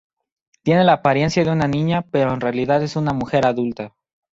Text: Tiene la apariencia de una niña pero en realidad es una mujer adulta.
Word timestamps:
Tiene 0.63 0.83
la 0.83 0.93
apariencia 0.93 1.45
de 1.45 1.51
una 1.51 1.67
niña 1.67 2.07
pero 2.09 2.33
en 2.33 2.41
realidad 2.41 2.81
es 2.81 2.95
una 2.95 3.13
mujer 3.13 3.45
adulta. 3.45 3.93